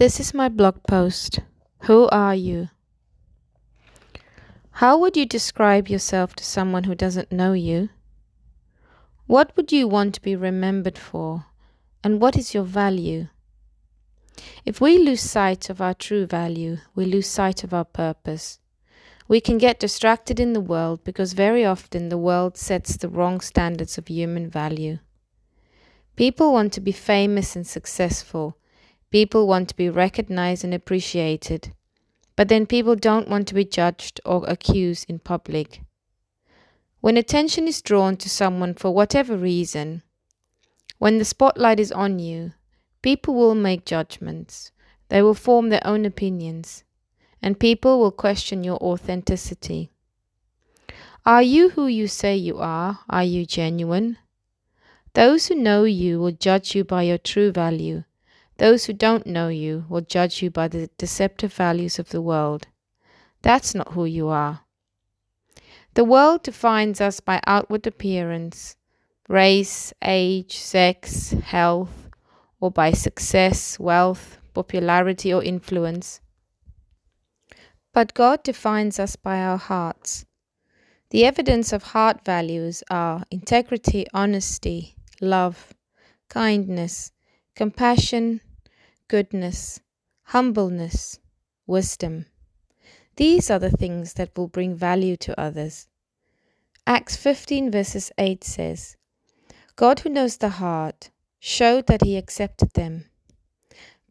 [0.00, 1.40] This is my blog post.
[1.80, 2.70] Who are you?
[4.70, 7.90] How would you describe yourself to someone who doesn't know you?
[9.26, 11.44] What would you want to be remembered for?
[12.02, 13.28] And what is your value?
[14.64, 18.58] If we lose sight of our true value, we lose sight of our purpose.
[19.28, 23.40] We can get distracted in the world because very often the world sets the wrong
[23.40, 25.00] standards of human value.
[26.16, 28.56] People want to be famous and successful.
[29.10, 31.72] People want to be recognized and appreciated.
[32.36, 35.82] But then people don't want to be judged or accused in public.
[37.00, 40.02] When attention is drawn to someone for whatever reason,
[40.98, 42.52] when the spotlight is on you,
[43.02, 44.70] people will make judgments.
[45.08, 46.84] They will form their own opinions.
[47.42, 49.90] And people will question your authenticity.
[51.26, 53.00] Are you who you say you are?
[53.08, 54.18] Are you genuine?
[55.14, 58.04] Those who know you will judge you by your true value.
[58.60, 62.66] Those who don't know you will judge you by the deceptive values of the world.
[63.40, 64.60] That's not who you are.
[65.94, 68.76] The world defines us by outward appearance,
[69.30, 72.10] race, age, sex, health,
[72.60, 76.20] or by success, wealth, popularity, or influence.
[77.94, 80.26] But God defines us by our hearts.
[81.08, 85.72] The evidence of heart values are integrity, honesty, love,
[86.28, 87.10] kindness,
[87.56, 88.42] compassion,
[89.10, 89.80] goodness,
[90.22, 91.18] humbleness,
[91.66, 92.26] wisdom.
[93.16, 95.88] These are the things that will bring value to others.
[96.86, 98.96] Acts 15 verses 8 says,
[99.74, 103.06] God who knows the heart showed that he accepted them,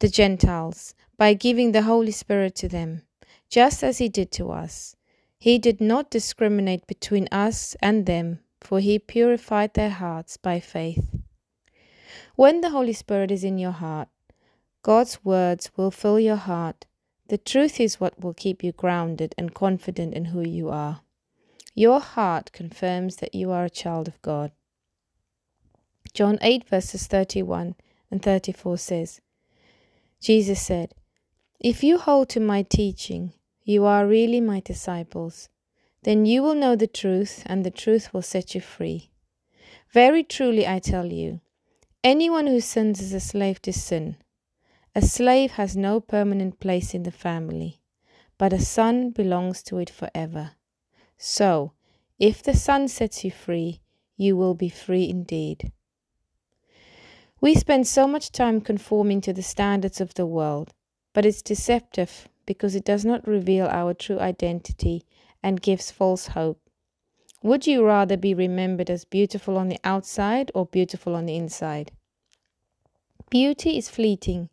[0.00, 3.00] the Gentiles, by giving the Holy Spirit to them,
[3.48, 4.94] just as he did to us.
[5.38, 11.16] He did not discriminate between us and them, for he purified their hearts by faith.
[12.36, 14.08] When the Holy Spirit is in your heart,
[14.82, 16.86] God's words will fill your heart.
[17.28, 21.02] The truth is what will keep you grounded and confident in who you are.
[21.74, 24.50] Your heart confirms that you are a child of God.
[26.12, 27.76] John 8, verses 31
[28.10, 29.20] and 34 says,
[30.20, 30.94] Jesus said,
[31.58, 33.32] If you hold to my teaching,
[33.64, 35.48] you are really my disciples.
[36.02, 39.10] Then you will know the truth, and the truth will set you free.
[39.92, 41.40] Very truly I tell you,
[42.02, 44.16] anyone who sins is a slave to sin.
[44.94, 47.80] A slave has no permanent place in the family,
[48.36, 50.52] but a son belongs to it forever.
[51.16, 51.72] So,
[52.18, 53.80] if the Son sets you free,
[54.16, 55.72] you will be free indeed.
[57.40, 60.72] We spend so much time conforming to the standards of the world,
[61.12, 65.04] but it's deceptive because it does not reveal our true identity
[65.42, 66.60] and gives false hope.
[67.42, 71.92] Would you rather be remembered as beautiful on the outside or beautiful on the inside?
[73.30, 74.48] Beauty is fleeting.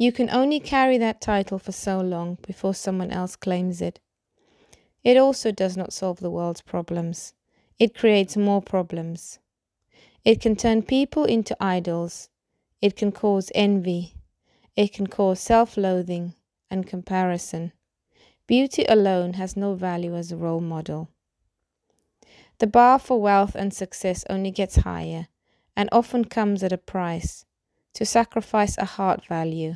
[0.00, 3.98] You can only carry that title for so long before someone else claims it.
[5.02, 7.34] It also does not solve the world's problems.
[7.80, 9.40] It creates more problems.
[10.24, 12.28] It can turn people into idols.
[12.80, 14.14] It can cause envy.
[14.76, 16.34] It can cause self loathing
[16.70, 17.72] and comparison.
[18.46, 21.08] Beauty alone has no value as a role model.
[22.58, 25.26] The bar for wealth and success only gets higher
[25.76, 27.44] and often comes at a price
[27.94, 29.74] to sacrifice a heart value.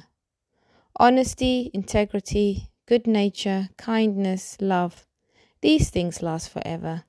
[0.97, 5.07] Honesty, integrity, good nature, kindness, love,
[5.63, 7.05] these things last forever.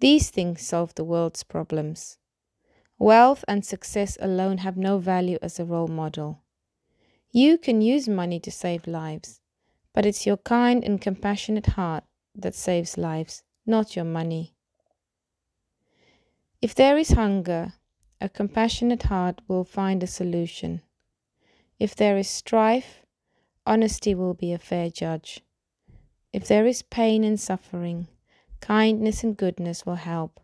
[0.00, 2.18] These things solve the world's problems.
[2.98, 6.42] Wealth and success alone have no value as a role model.
[7.30, 9.40] You can use money to save lives,
[9.94, 12.04] but it's your kind and compassionate heart
[12.34, 14.54] that saves lives, not your money.
[16.60, 17.72] If there is hunger,
[18.20, 20.82] a compassionate heart will find a solution.
[21.78, 23.06] If there is strife,
[23.64, 25.40] honesty will be a fair judge.
[26.32, 28.08] If there is pain and suffering,
[28.60, 30.40] kindness and goodness will help.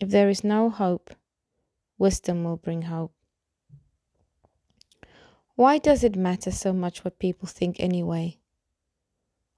[0.00, 1.14] If there is no hope,
[1.96, 3.12] wisdom will bring hope.
[5.54, 8.38] Why does it matter so much what people think anyway?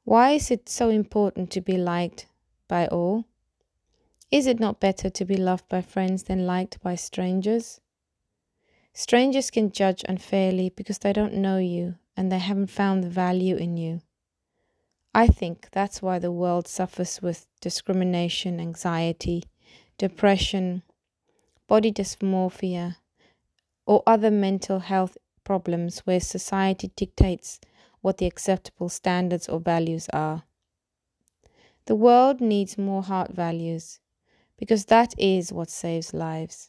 [0.05, 2.27] Why is it so important to be liked
[2.69, 3.25] by all?
[4.31, 7.81] Is it not better to be loved by friends than liked by strangers?
[8.95, 13.57] Strangers can judge unfairly because they don't know you and they haven't found the value
[13.57, 14.01] in you.
[15.15, 19.45] I think that's why the world suffers with discrimination, anxiety,
[19.99, 20.83] depression,
[21.69, 22.97] body dysmorphia,
[23.87, 27.61] or other mental health problems where society dictates
[28.01, 30.45] what the acceptable standards or values are.
[31.87, 34.01] The world needs more heart values
[34.59, 36.69] because that is what saves lives.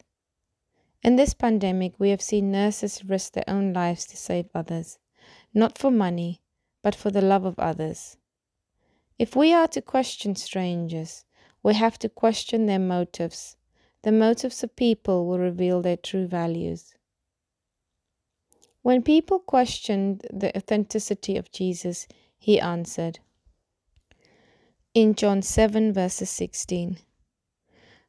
[1.06, 4.98] In this pandemic, we have seen nurses risk their own lives to save others,
[5.54, 6.42] not for money,
[6.82, 8.18] but for the love of others.
[9.20, 11.24] If we are to question strangers,
[11.62, 13.56] we have to question their motives.
[14.02, 16.96] The motives of people will reveal their true values.
[18.82, 23.20] When people questioned the authenticity of Jesus, he answered.
[24.96, 26.98] In John 7, verses 16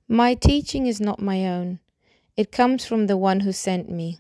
[0.08, 1.80] My teaching is not my own
[2.36, 4.18] it comes from the one who sent me.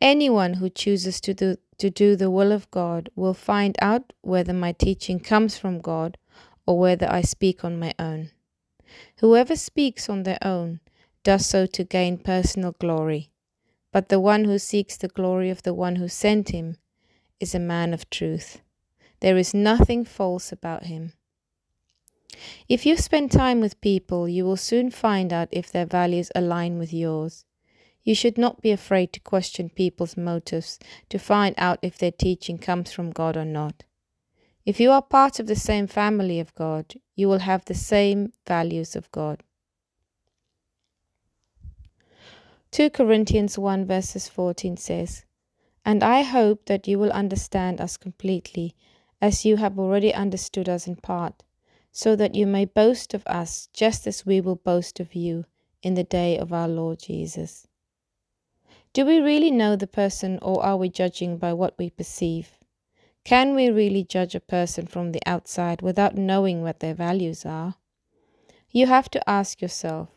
[0.00, 4.52] Anyone who chooses to do, to do the will of God will find out whether
[4.52, 6.18] my teaching comes from God
[6.66, 8.30] or whether I speak on my own.
[9.18, 10.80] Whoever speaks on their own
[11.22, 13.30] does so to gain personal glory,
[13.92, 16.76] but the one who seeks the glory of the one who sent him
[17.40, 18.60] is a man of truth.
[19.20, 21.12] There is nothing false about him.
[22.68, 26.78] If you spend time with people, you will soon find out if their values align
[26.78, 27.44] with yours.
[28.02, 32.58] You should not be afraid to question people's motives to find out if their teaching
[32.58, 33.84] comes from God or not.
[34.64, 38.32] If you are part of the same family of God, you will have the same
[38.46, 39.42] values of God.
[42.70, 45.24] 2 Corinthians 1 verses 14 says,
[45.84, 48.74] And I hope that you will understand us completely,
[49.20, 51.42] as you have already understood us in part
[51.92, 55.44] so that you may boast of us just as we will boast of you
[55.82, 57.68] in the day of our Lord Jesus.
[58.94, 62.58] Do we really know the person or are we judging by what we perceive?
[63.24, 67.76] Can we really judge a person from the outside without knowing what their values are?
[68.70, 70.08] You have to ask yourself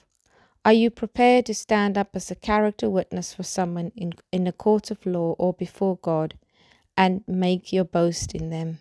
[0.64, 4.54] Are you prepared to stand up as a character witness for someone in, in a
[4.54, 6.38] court of law or before God
[6.96, 8.80] and make your boast in them?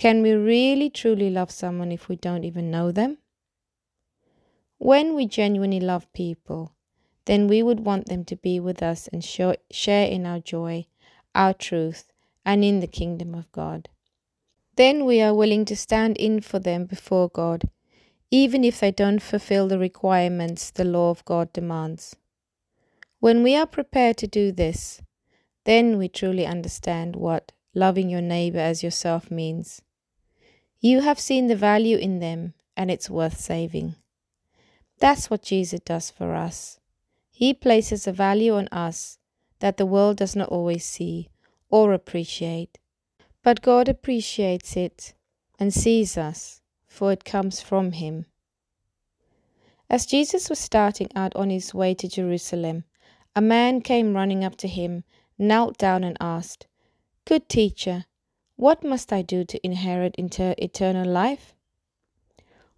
[0.00, 3.18] Can we really truly love someone if we don't even know them?
[4.78, 6.72] When we genuinely love people,
[7.26, 10.86] then we would want them to be with us and share in our joy,
[11.34, 12.10] our truth,
[12.46, 13.90] and in the kingdom of God.
[14.76, 17.68] Then we are willing to stand in for them before God,
[18.30, 22.16] even if they don't fulfill the requirements the law of God demands.
[23.18, 25.02] When we are prepared to do this,
[25.66, 29.82] then we truly understand what loving your neighbor as yourself means.
[30.80, 33.96] You have seen the value in them, and it's worth saving.
[34.98, 36.80] That's what Jesus does for us.
[37.30, 39.18] He places a value on us
[39.60, 41.28] that the world does not always see
[41.68, 42.78] or appreciate.
[43.42, 45.14] But God appreciates it
[45.58, 48.26] and sees us, for it comes from Him.
[49.90, 52.84] As Jesus was starting out on his way to Jerusalem,
[53.34, 55.02] a man came running up to him,
[55.36, 56.68] knelt down, and asked,
[57.24, 58.04] Good teacher,
[58.60, 61.54] what must I do to inherit inter- eternal life?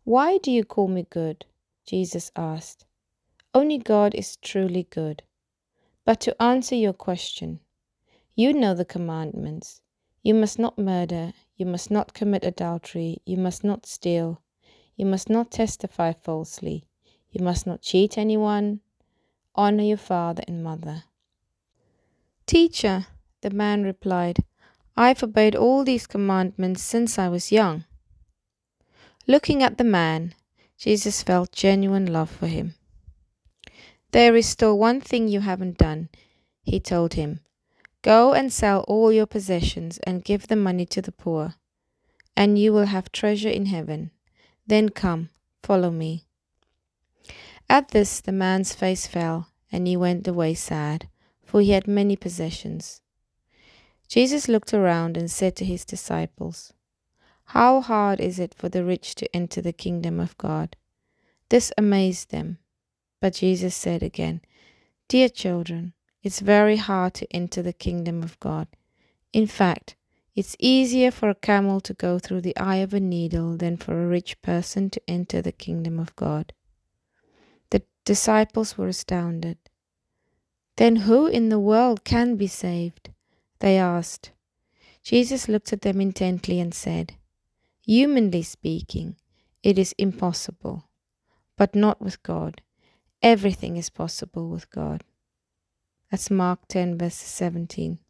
[0.04, 1.44] Why do you call me good?
[1.84, 2.84] Jesus asked.
[3.52, 5.24] Only God is truly good.
[6.04, 7.58] But to answer your question,
[8.36, 9.80] you know the commandments.
[10.22, 14.40] You must not murder, you must not commit adultery, you must not steal,
[14.94, 16.84] you must not testify falsely,
[17.32, 18.82] you must not cheat anyone,
[19.56, 21.02] honor your father and mother.
[22.46, 23.06] Teacher,
[23.40, 24.44] the man replied,
[24.96, 27.84] I've obeyed all these commandments since I was young.
[29.26, 30.34] Looking at the man,
[30.76, 32.74] Jesus felt genuine love for him.
[34.10, 36.08] There is still one thing you haven't done,
[36.62, 37.40] he told him.
[38.02, 41.54] Go and sell all your possessions and give the money to the poor,
[42.36, 44.10] and you will have treasure in heaven.
[44.66, 45.30] Then come,
[45.62, 46.24] follow me.
[47.70, 51.08] At this the man's face fell, and he went away sad,
[51.44, 53.01] for he had many possessions.
[54.12, 56.74] Jesus looked around and said to his disciples,
[57.56, 60.76] How hard is it for the rich to enter the kingdom of God?
[61.48, 62.58] This amazed them.
[63.22, 64.42] But Jesus said again,
[65.08, 68.68] Dear children, it's very hard to enter the kingdom of God.
[69.32, 69.96] In fact,
[70.36, 73.98] it's easier for a camel to go through the eye of a needle than for
[73.98, 76.52] a rich person to enter the kingdom of God.
[77.70, 79.56] The disciples were astounded.
[80.76, 83.08] Then who in the world can be saved?
[83.62, 84.32] They asked.
[85.04, 87.14] Jesus looked at them intently and said,
[87.86, 89.14] Humanly speaking,
[89.62, 90.88] it is impossible,
[91.56, 92.60] but not with God.
[93.22, 95.04] Everything is possible with God.
[96.10, 98.00] That's Mark 10, verse 17.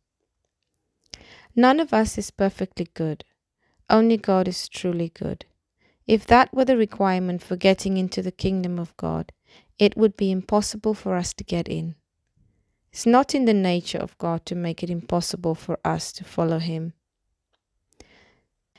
[1.54, 3.26] None of us is perfectly good.
[3.90, 5.44] Only God is truly good.
[6.06, 9.32] If that were the requirement for getting into the kingdom of God,
[9.78, 11.96] it would be impossible for us to get in.
[12.92, 16.58] It's not in the nature of God to make it impossible for us to follow
[16.58, 16.92] Him.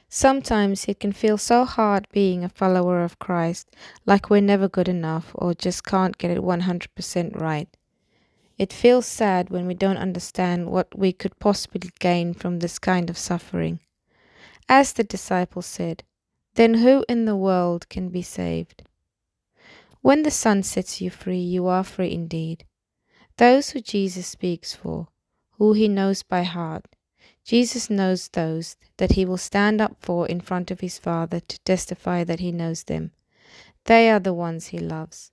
[0.07, 4.87] Sometimes it can feel so hard being a follower of Christ, like we're never good
[4.87, 7.67] enough or just can't get it 100% right.
[8.59, 13.09] It feels sad when we don't understand what we could possibly gain from this kind
[13.09, 13.79] of suffering.
[14.69, 16.03] As the disciples said,
[16.53, 18.83] then who in the world can be saved?
[20.01, 22.65] When the Son sets you free, you are free indeed.
[23.37, 25.07] Those who Jesus speaks for,
[25.53, 26.85] who he knows by heart,
[27.43, 31.59] Jesus knows those that he will stand up for in front of his Father to
[31.61, 33.11] testify that he knows them.
[33.85, 35.31] They are the ones he loves.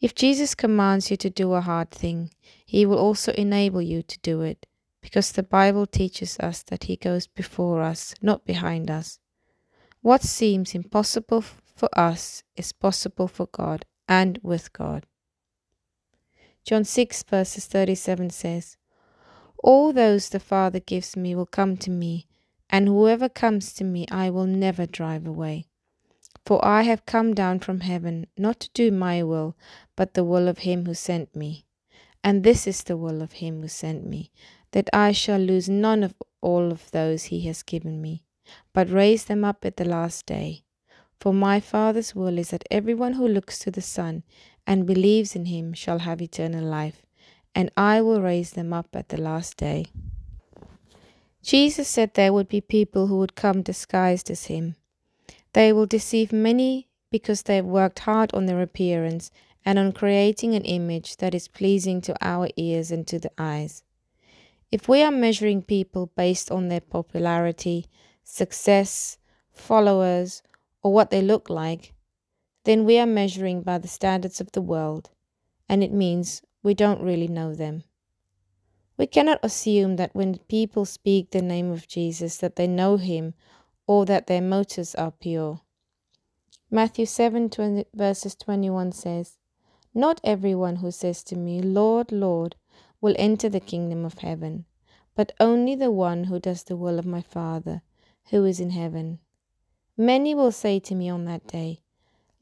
[0.00, 2.30] If Jesus commands you to do a hard thing,
[2.66, 4.66] he will also enable you to do it,
[5.00, 9.20] because the Bible teaches us that he goes before us, not behind us.
[10.00, 15.06] What seems impossible for us is possible for God and with God.
[16.64, 18.76] John 6, verses 37 says,
[19.58, 22.28] All those the Father gives me will come to me,
[22.70, 25.66] and whoever comes to me I will never drive away.
[26.46, 29.56] For I have come down from heaven not to do my will,
[29.96, 31.66] but the will of him who sent me.
[32.22, 34.30] And this is the will of him who sent me,
[34.70, 38.24] that I shall lose none of all of those he has given me,
[38.72, 40.62] but raise them up at the last day.
[41.20, 44.24] For my Father's will is that everyone who looks to the Son
[44.66, 47.04] and believes in him shall have eternal life,
[47.54, 49.86] and I will raise them up at the last day.
[51.42, 54.76] Jesus said there would be people who would come disguised as him.
[55.52, 59.30] They will deceive many because they have worked hard on their appearance
[59.64, 63.82] and on creating an image that is pleasing to our ears and to the eyes.
[64.70, 67.86] If we are measuring people based on their popularity,
[68.24, 69.18] success,
[69.52, 70.42] followers,
[70.82, 71.91] or what they look like,
[72.64, 75.10] then we are measuring by the standards of the world,
[75.68, 77.84] and it means we don't really know them.
[78.96, 83.34] We cannot assume that when people speak the name of Jesus that they know him
[83.86, 85.60] or that their motives are pure.
[86.70, 89.38] Matthew 7 20, verses 21 says,
[89.92, 92.56] Not everyone who says to me, Lord, Lord,
[93.00, 94.64] will enter the kingdom of heaven,
[95.14, 97.82] but only the one who does the will of my Father
[98.30, 99.18] who is in heaven.
[99.96, 101.81] Many will say to me on that day,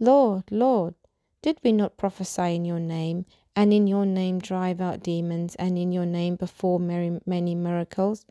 [0.02, 0.94] Lord, Lord,
[1.42, 5.76] did we not prophesy in your name, and in your name drive out demons, and
[5.76, 6.86] in your name perform
[7.26, 8.24] many miracles?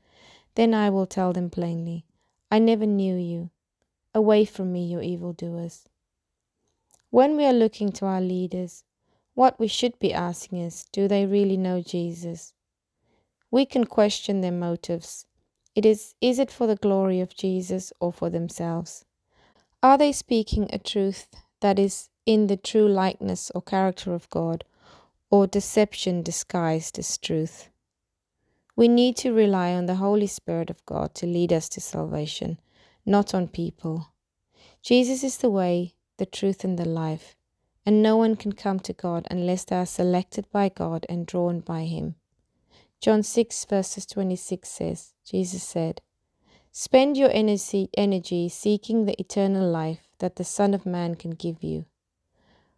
[0.56, 2.06] Then I will tell them plainly,
[2.50, 3.52] I never knew you.
[4.16, 5.88] Away from me, you evildoers.
[7.12, 8.84] When we are looking to our leaders,
[9.36, 12.54] what we should be asking is do they really know Jesus?
[13.52, 15.28] We can question their motives.
[15.76, 19.06] It is, is it for the glory of Jesus or for themselves?
[19.84, 21.28] Are they speaking a truth
[21.62, 24.63] that is in the true likeness or character of God,
[25.30, 27.70] or deception disguised as truth?
[28.75, 32.60] We need to rely on the Holy Spirit of God to lead us to salvation,
[33.06, 34.13] not on people.
[34.82, 37.36] Jesus is the way, the truth, and the life,
[37.86, 41.60] and no one can come to God unless they are selected by God and drawn
[41.60, 42.16] by Him.
[43.01, 46.01] John 6, verses 26 says, Jesus said,
[46.72, 51.64] Spend your energy, energy seeking the eternal life that the Son of Man can give
[51.64, 51.86] you.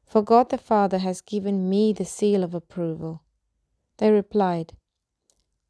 [0.06, 3.24] For God the Father has given me the seal of approval.
[3.98, 4.74] They replied,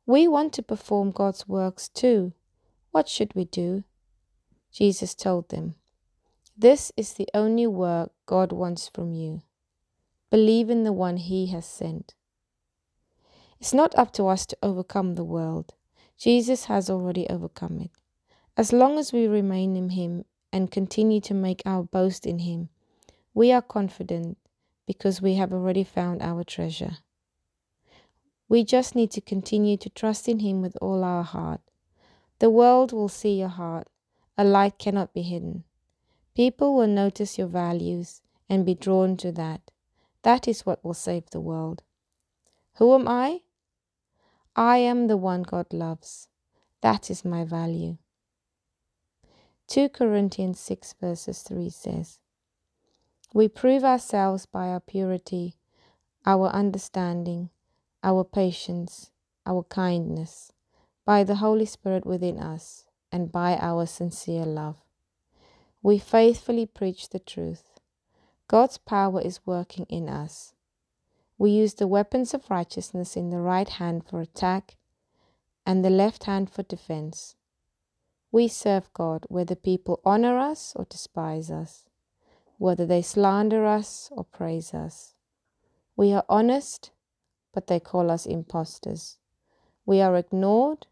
[0.06, 2.34] we want to perform God's works too.
[2.92, 3.84] What should we do?
[4.72, 5.76] Jesus told them,
[6.58, 9.42] This is the only work God wants from you.
[10.30, 12.16] Believe in the one He has sent.
[13.60, 15.76] It's not up to us to overcome the world.
[16.18, 17.92] Jesus has already overcome it.
[18.58, 22.70] As long as we remain in Him and continue to make our boast in Him,
[23.34, 24.38] we are confident
[24.86, 26.98] because we have already found our treasure.
[28.50, 31.62] We just need to continue to trust in Him with all our heart.
[32.40, 33.88] The world will see your heart.
[34.38, 35.64] A light cannot be hidden.
[36.36, 39.62] People will notice your values and be drawn to that.
[40.24, 41.84] That is what will save the world.
[42.76, 43.42] Who am I?
[44.56, 46.28] I am the one God loves.
[46.82, 47.98] That is my value.
[49.72, 52.20] 2 Corinthians 6 verses 3 says,
[53.34, 55.56] We prove ourselves by our purity,
[56.26, 57.52] our understanding,
[58.04, 59.12] our patience,
[59.46, 60.52] our kindness,
[61.06, 64.76] by the Holy Spirit within us, and by our sincere love.
[65.82, 67.80] We faithfully preach the truth.
[68.50, 70.54] God's power is working in us.
[71.38, 74.76] We use the weapons of righteousness in the right hand for attack
[75.66, 77.38] and the left hand for defense.
[78.32, 81.86] We serve God whether people honor us or despise us,
[82.58, 85.16] whether they slander us or praise us.
[85.96, 86.92] We are honest
[87.54, 89.18] but they call us impostors.
[89.86, 90.88] We are ignored,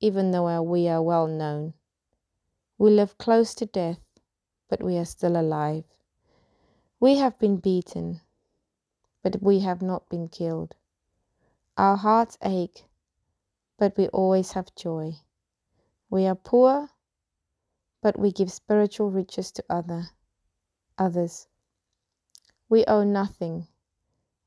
[0.00, 1.74] even though we are well known.
[2.78, 4.00] We live close to death,
[4.68, 5.84] but we are still alive.
[6.98, 8.20] We have been beaten,
[9.22, 10.74] but we have not been killed.
[11.76, 12.84] Our hearts ache,
[13.78, 15.16] but we always have joy.
[16.10, 16.90] We are poor,
[18.02, 20.10] but we give spiritual riches to other
[20.98, 21.48] others.
[22.68, 23.66] We owe nothing,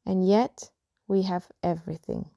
[0.05, 0.71] and yet
[1.07, 2.29] we have everything.